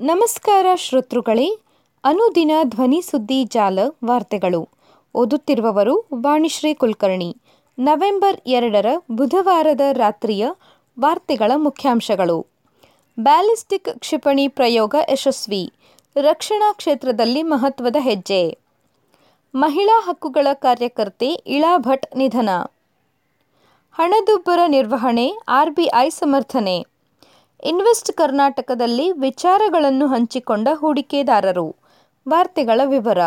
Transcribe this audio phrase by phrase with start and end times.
[0.00, 1.58] ನಮಸ್ಕಾರ ಶ್ರೋತೃಗಳೇ,
[2.04, 4.68] ಅನುದಿನ ಧ್ವನಿ ಸುದ್ದಿ ಜಾಲ ವಾರ್ತೆಗಳು.
[5.14, 7.36] ಓದುತ್ತಿರುವವರು ವಾಣಿಶ್ರೀ ಕುಲಕರ್ಣಿ.
[7.78, 10.48] ನವೆಂಬರ್ ಎರಡರ ಬುಧವಾರದ ರಾತ್ರಿಯ
[11.00, 12.46] ವಾರ್ತೆಗಳ ಮುಖ್ಯಾಂಶಗಳು.
[13.20, 15.72] ಬ್ಯಾಲಿಸ್ಟಿಕ್ ಕ್ಷಿಪಣಿ ಪ್ರಯೋಗ ಯಶಸ್ವಿ.
[16.16, 18.58] ರಕ್ಷಣಾ ಕ್ಷೇತ್ರದಲ್ಲಿ ಮಹತ್ವದ ಹೆಜ್ಜೆ.
[19.54, 22.48] ಮಹಿಳಾ ಹಕ್ಕುಗಳ ಕಾರ್ಯಕರ್ತೆ ಇಳಾ ಭಟ್ ನಿಧನ.
[23.92, 26.97] ಹಣದುಬ್ಬರ ನಿರ್ವಹಣೆ, ಆರ್ಬಿಐ ಸಮರ್ಥನೆ.
[27.64, 31.76] ಇನ್ವೆಸ್ಟ್ ಕರ್ನಾಟಕದಲ್ಲಿ ವಿಚಾರಗಳನ್ನು ಹಂಚಿಕೊಂಡ ಹೂಡಿಕೆದಾರರು.
[32.28, 33.18] ವಾರ್ತೆಗಳ ವಿವರ.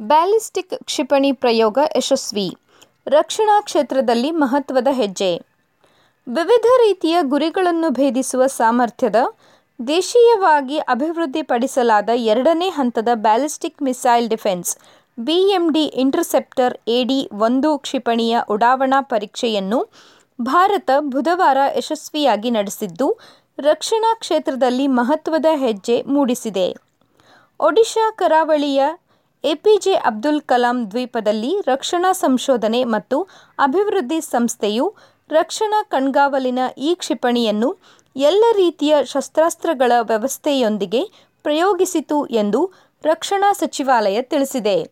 [0.00, 2.56] ಬ್ಯಾಲಿಸ್ಟಿಕ್ ಕ್ಷಿಪಣಿ ಪ್ರಯೋಗ ಯಶಸ್ವಿ.
[3.06, 5.38] ರಕ್ಷಣಾ ಕ್ಷೇತ್ರದಲ್ಲಿ ಮಹತ್ವದ ಹೆಜ್ಜೆ.
[6.28, 9.16] ವಿವಿಧ ರೀತಿಯ ಗುರಿಗಳನ್ನು ಭೇದಿಸುವ ಸಾಮರ್ಥ್ಯದ,
[9.86, 14.76] ದೇಶೀಯವಾಗಿ ಅಭಿವೃದ್ಧಿಪಡಿಸಲಾದ ಎರಡನೇ ಹಂತದ ballistic missile defence,
[15.20, 19.88] BMD interceptor AD ಒಂದು ಕ್ಷಿಪಣಿಯ ಉಡಾವಣಾ ಪರೀಕ್ಷೆಯನ್ನು
[20.40, 23.18] ಭಾರತ ಬುಧವಾರ ಯಶಸ್ವಿಯಾಗಿ ನಡೆಸಿದ್ದು,
[23.58, 26.76] ರಕ್ಷಣಾ ಕ್ಷೇತ್ರದಲ್ಲಿ ಮಹತ್ವದ ಹೆಜ್ಜೆ ಮೂಡಿಸಿದೆ.
[27.60, 28.82] ಒಡಿಶಾ ಕರಾವಳಿಯ
[29.44, 33.22] ಎಪಿಜೆ ಅಬ್ದುಲ್ ಕಲಾಂ ದ್ವೀಪದಲ್ಲಿ ರಕ್ಷಣಾ ಸಂಶೋಧನೆ ಮತ್ತು
[33.58, 34.94] ಅಭಿವೃದ್ಧಿ ಸಂಸ್ಥೆಯು
[35.30, 37.76] ರಕ್ಷಣಾ ಕಣ್ಗಾವಲಿನ ಈ ಕ್ಷಿಪಣಿಯನ್ನು
[38.16, 41.02] ಎಲ್ಲ ರೀತಿಯ ಶಸ್ತ್ರಾಸ್ತ್ರಗಳ ವ್ಯವಸ್ಥೆಯೊಂದಿಗೆ
[41.42, 42.72] ಪ್ರಯೋಗಿಸಿತು ಎಂದು
[43.04, 44.90] ರಕ್ಷಣಾ ಸಚಿವಾಲಯ ತಿಳಿಸಿದೆ.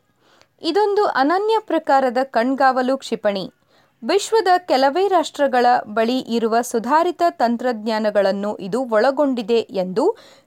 [0.63, 3.53] ಇದೊಂದು ಅನನ್ಯ ಪ್ರಕಾರದ ಕಣ್ಗಾವಲು ಕ್ಷಿಪಣಿ.
[4.09, 10.05] ವಿಶ್ವದ ಕೆಲವೇ ರಾಷ್ಟ್ರಗಳ ಬಳಿ ಇರುವ ಸುಧಾರಿತ ತಂತ್ರಜ್ಞಾನಗಳನ್ನು ಇದು ಒಳಗೊಂಡಿದೆ ಎಂದು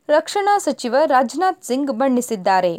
[0.09, 2.73] ರಕ್ಷಣಾ ಸಚಿವ ರಾಜನಾಥ್ ಸಿಂಗ್ ಬಣ್ಣಿಸಿದ್ದಾರೆ.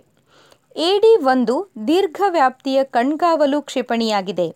[0.77, 1.57] ಎಡಿ ಒಂದು
[1.89, 4.49] ದೀರ್ಘ ವ್ಯಾಪ್ತಿಯ ಕಣ್ಗಾವಲು ಕ್ಷಿಪಣಿಯಾಗಿದೆ.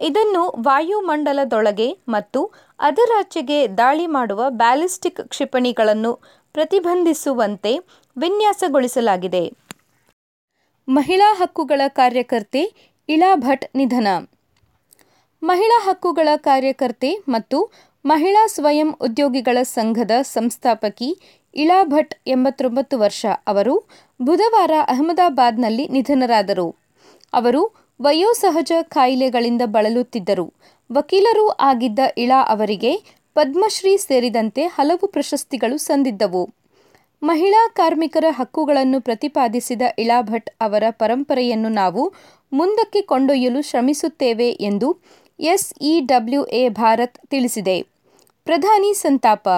[0.00, 2.40] ಇದನ್ನು ವಾಯುಮಂಡಲದೊಳಗೆ ಮತ್ತು
[2.80, 6.12] ಅದರಾಚೆಗೆ ದಾಳಿ ಮಾಡುವ ಬ್ಯಾಲಿಸ್ಟಿಕ್ ಕ್ಷಿಪಣಿಗಳನ್ನು
[6.54, 7.72] ಪ್ರತಿಬಂಧಿಸುವಂತೆ
[8.16, 9.44] ವಿನ್ಯಾಸಗೊಳಿಸಲಾಗಿದೆ.
[10.88, 12.62] ಮಹಿಳಾ ಹಕ್ಕುಗಳ ಕಾರ್ಯಕರ್ತೆ
[13.08, 14.08] ಇಳಾ ಭಟ್ ನಿಧನ.
[15.42, 17.58] ಮಹಿಳಾ ಹಕ್ಕುಗಳ ಕಾರ್ಯಕರ್ತೆ ಮತ್ತು
[18.04, 21.08] ಮಹಿಳಾ ಸ್ವಯಂ ಉದ್ಯೋಗಿಗಳ ಸಂಘದ ಸಂಸ್ಥಾಪಕಿ
[21.54, 23.74] ಇಳಾ ಭಟ್ ಎಂಬತ್ತೊಂಬತ್ತು ವರ್ಷ ಅವರು
[24.20, 26.68] ಬುಧವಾರ ಅಹಮದಾಬಾದ್ನಲ್ಲಿ ನಿಧನರಾದರು.
[27.32, 27.62] ಅವರು
[28.00, 30.46] ವಯೋಸಹಜ ಕಾಯಿಲೆಗಳಿಂದ ಬಳಲುತ್ತಿದ್ದರು.
[30.92, 32.92] ವಕೀಲರೂ ಆಗಿದ್ದ ಇಳಾ ಅವರಿಗೆ
[33.34, 36.42] ಪದ್ಮಶ್ರೀ ಸೇರಿದಂತೆ ಹಲವು ಪ್ರಶಸ್ತಿಗಳು ಸಂದಿದ್ದವು.
[37.22, 42.02] ಮಹಿಳಾ ಕಾರ್ಮಿಕರ ಹಕ್ಕುಗಳನ್ನು ಪ್ರತಿಪಾದಿಸಿದ ಇಳಾ ಭಟ್ ಅವರ ಪರಂಪರೆಯನ್ನು ನಾವು
[42.52, 44.88] ಮುಂದಕ್ಕೆ ಕೊಂಡೊಯ್ಯಲು ಶ್ರಮಿಸುತ್ತೇವೆ ಎಂದು
[45.40, 47.82] ಎಸ್ಇಡಬ್ಲ್ಯೂಎ ಭಾರತ್ ತಿಳಿಸಿದೆ.
[48.44, 49.48] ಪ್ರಧಾನಿ ಸಂತಾಪ.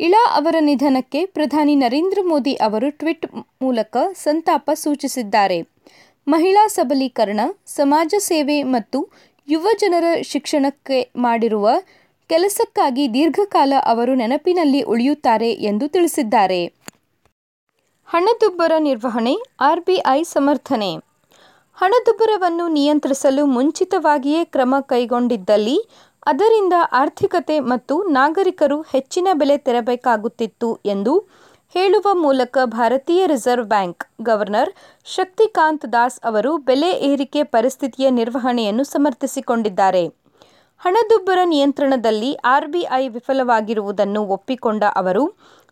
[0.00, 3.26] ಇಳಾ ಅವರ ನಿಧನಕ್ಕೆ ಪ್ರಧಾನಿ ನರೇಂದ್ರ ಮೋದಿ ಅವರು ಟ್ವಿಟ್
[3.62, 5.62] ಮೂಲಕ ಸಂತಾಪ ಸೂಚಿಸಿದ್ದಾರೆ.
[6.28, 9.08] ಮಹಿಳಾ ಸಬಲೀಕರಣ, ಸಮಾಜ ಸೇವೆ ಮತ್ತು
[9.48, 11.70] ಯುವ ಜನರ ಶಿಕ್ಷಣಕ್ಕೆ ಮಾಡಿರುವ
[12.28, 16.72] ಕೆಲಸಕ್ಕಾಗಿ ದೀರ್ಘಕಾಲ ಅವರು ನೆನಪಿನಲ್ಲಿ ಉಳಿಯುತ್ತಾರೆ ಎಂದು ತಿಳಿಸಿದ್ದಾರೆ.
[18.06, 21.09] ಹಣದುಬ್ಬರ ನಿರ್ವಹಣೆ, ಆರ್ಬಿಐ ಸಮರ್ಥನೆ.
[21.80, 25.76] ಹಣದುಬ್ಬರವನ್ನು ನಿಯಂತ್ರಿಸಲು ಮುಂಚಿತವಾಗಿಯೇ ಕ್ರಮ ಕೈಗೊಂಡಿದ್ದಲ್ಲಿ,
[26.26, 31.14] ಅದರಿಂದ ಆರ್ಥಿಕತೆ ಮತ್ತು ನಾಗರಿಕರು ಹೆಚ್ಚಿನ ಬೆಲೆ ತೆರಬೇಕಾಗುತ್ತಿತ್ತು ಎಂದು
[31.74, 34.70] ಹೇಳುವ ಮೂಲಕ ಭಾರತೀಯ Reserve Bank governor
[35.06, 40.04] Shaktikanta Das ಅವರು ಬೆಲೆ ಏರಿಕೆ ಪರಿಸ್ಥಿತಿಯ ನಿರ್ವಹಣೆಯನ್ನು ಸಮರ್ಥಿಸಿಕೊಂಡಿದ್ದಾರೆ.
[40.80, 45.24] ಹಣದುಬ್ಬರ ನಿಯಂತ್ರಣದಲ್ಲಿ ಆರ್ಬಿಐ ವಿಫಲವಾಗಿರುವುದನ್ನು ಒಪ್ಪಿಕೊಂಡ ಅವರು,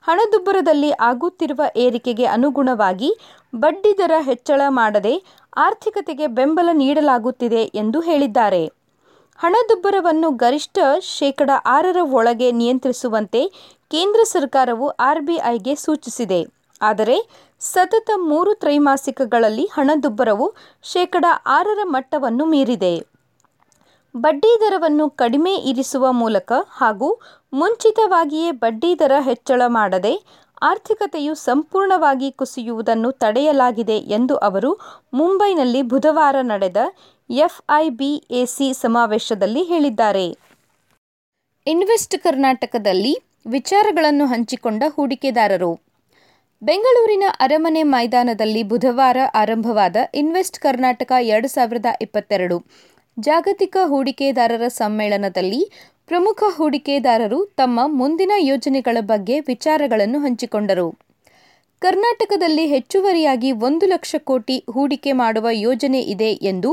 [0.05, 3.11] ಹಣದುಬ್ಬರದಲ್ಲಿ ಆಗುತ್ತಿರುವ ಏರಿಕೆಗೆ ಅನುಗುಣವಾಗಿ
[3.53, 5.15] ಬಡ್ಡಿದರ ಹೆಚ್ಚಳ ಮಾಡದೆ
[5.59, 8.67] ಆರ್ಥಿಕತೆಗೆ ಬೆಂಬಲ ನೀಡಲಾಗುತ್ತಿದೆ ಎಂದು ಹೇಳಿದ್ದಾರೆ.
[9.39, 13.49] ಹಣದುಬ್ಬರವನ್ನು ಗರಿಷ್ಠ ಶೇಕಡ ಆರರ ಒಳಗೆ ನಿಯಂತ್ರಿಸುವಂತೆ
[13.91, 16.47] ಕೇಂದ್ರ ಸರ್ಕಾರವು ಆರ್ಬಿಐಗೆ ಸೂಚಿಸಿದೆ.
[16.83, 17.29] ಆದರೆ,
[17.61, 23.07] ಸತತ ಮೂರು ತ್ರೈಮಾಸಿಕಗಳಲ್ಲಿ ಹಣದುಬ್ಬರವು ಶೇಕಡ ಆರರ ಮಟ್ಟವನ್ನು ಮೀರಿದೆ.
[24.17, 27.21] ಬಡ್ಡಿ ದರವನ್ನು ಕಡಿಮೆ ಇರಿಸುವ ಮೂಲಕ ಹಾಗೂ
[27.53, 30.25] ಮುಂಚಿತವಾಗಿಯೇ ಬಡ್ಡಿ ದರ ಹೆಚ್ಚಳ ಮಾಡದೆ
[30.63, 34.81] ಆರ್ಥಿಕತೆಯು ಸಂಪೂರ್ಣವಾಗಿ ಕುಸಿಯುವುದನ್ನು ತಡೆಯಲಾಗಿದೆ ಎಂದು ಅವರು
[35.13, 36.77] ಮುಂಬೈನಲ್ಲಿ ಬುಧವಾರ ನಡೆದ
[37.31, 40.27] ಎಫ್ಐಬಿಎಸಿ ಸಮಾವೇಶದಲ್ಲಿ ಹೇಳಿದ್ದಾರೆ.
[41.67, 45.81] ಇನ್ವೆಸ್ಟ್ ಕರ್ನಾಟಕದಲ್ಲಿ ವಿಚಾರಗಳನ್ನು ಹಂಚಿಕೊಂಡ ಹೂಡಿಕೆದಾರರು.
[46.63, 52.67] ಬೆಂಗಳೂರಿನ ಅರಮನೆ ಮೈದಾನದಲ್ಲಿ ಬುಧವಾರ ಆರಂಭವಾದ ಇನ್ವೆಸ್ಟ್ ಕರ್ನಾಟಕ ಎರಡು ಸಾವಿರದ ಇಪ್ಪತ್ತೆರಡು
[53.19, 55.73] ಜಾಗತಿಕ ಹೂಡಿಕೆದಾರರ ಸಮ್ಮೇಳನದಲ್ಲಿ
[56.09, 60.87] ಪ್ರಮುಖ ಹೂಡಿಕೆದಾರರು ತಮ್ಮ ಮುಂದಿನ ಯೋಜನೆಗಳ ಬಗ್ಗೆ ವಿಚಾರಗಳನ್ನು ಹಂಚಿಕೊಂಡರು.
[61.83, 66.71] ಕರ್ನಾಟಕದಲ್ಲಿ ಹೆಚ್ಚುವರಿಯಾಗಿ ಒಂದು ಲಕ್ಷ ಕೋಟಿ ಹೂಡಿಕೆ ಮಾಡುವ ಯೋಜನೆ ಇದೆ ಎಂದು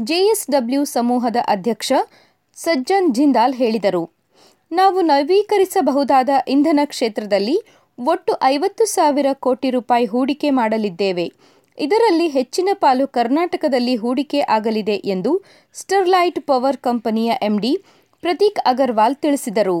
[0.00, 1.92] ಜೆಎಸ್ಡಬ್ಲ್ಯೂ ಸಮೂಹದ ಅಧ್ಯಕ್ಷ
[2.56, 4.04] ಸಜ್ಜನ್ ಜಿಂದಾಲ್ ಹೇಳಿದರು.
[4.72, 7.56] ನಾವು ನವೀಕರಿಸಬಹುದಾದ ಇಂಧನ ಕ್ಷೇತ್ರದಲ್ಲಿ
[7.98, 11.32] ಒಟ್ಟು ಐವತ್ತು ಸಾವಿರ ಕೋಟಿ ರೂಪಾಯಿ ಹೂಡಿಕೆ ಮಾಡಲಿದ್ದೇವೆ.
[11.78, 15.32] ಇದರಲ್ಲಿ ಹೆಚ್ಚಿನ ಪಾಲು ಕರ್ನಾಟಕದಲ್ಲಿ ಹೂಡಿಕೆ ಆಗಲಿದೆ ಎಂದು
[15.74, 17.72] ಸ್ಟರ್ಲೈಟ್ ಪವರ್ ಕಂಪನಿಯ ಎಂಡಿ
[18.22, 19.78] ಪ್ರತೀಕ್ ಅಗರ್ವಾಲ್ ತಿಳಿಸಿದರು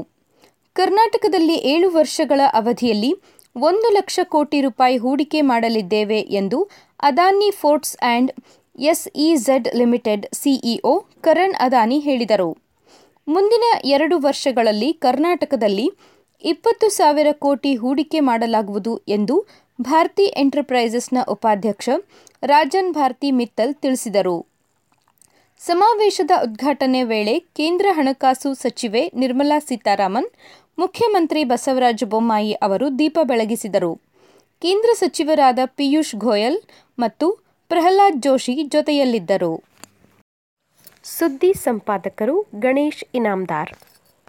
[0.76, 3.12] ಕರ್ನಾಟಕದಲ್ಲಿ ಏಳು ವರ್ಷಗಳ ಅವಧಿಯಲ್ಲಿ
[3.56, 6.58] ಒಂದು ಲಕ್ಷ ಕೋಟಿ ರೂಪಾಯಿ ಹೂಡಿಕೆ ಮಾಡಲಿದ್ದೇವೆ ಎಂದು
[7.02, 8.30] Adani Ports and
[8.78, 12.50] SEZ Limited CEO Karan Adani ಹೇಳಿದರು
[13.28, 15.86] ಮುಂದಿನ ಎರಡು ವರ್ಷಗಳಲ್ಲಿ ಕರ್ನಾಟಕದಲ್ಲಿ
[16.44, 19.34] ಇಪ್ಪತ್ತು ಸಾವಿರ ಕೋಟಿ ಹೂಡಿಕೆ ಮಾಡಲಾಗುವುದು ಎಂದು
[19.80, 21.88] ಭಾರತಿ ಎಂಟರ್ಪ್ರೈಸಸ್ನ ಉಪಾಧ್ಯಕ್ಷ
[22.42, 24.36] ರಾಜನ್ ಭಾರತಿ ಮಿತ್ತಲ್ ತಿಳಿಸಿದರು.
[25.60, 30.28] ಸಮಾವೇಶದ ಉದ್ಘಾಟನೆ ವೇಳೆ ಕೇಂದ್ರ ಹಣಕಾಸು ಸಚಿವೆ ನಿರ್ಮಲಾ ಸೀತಾರಾಮನ್,
[30.78, 33.92] ಮುಖ್ಯಮಂತ್ರಿ ಬಸವರಾಜ ಬೊಮ್ಮಾಯಿ ಅವರು ದೀಪ ಬೆಳಗಿಸಿದರು.
[34.62, 36.58] ಕೇಂದ್ರ ಸಚಿವರಾದ ಪಿಯೂಷ್ ಗೋಯಲ್
[36.98, 37.26] ಮತ್ತು
[37.68, 39.52] ಪ್ರಹ್ಲಾದ್ ಜೋಶಿ ಜೊತೆಯಲ್ಲಿದ್ದರು.
[41.04, 43.72] ಸುದ್ದಿ ಸಂಪಾದಕರು ಗಣೇಶ್ ಇನಾಮದಾರ್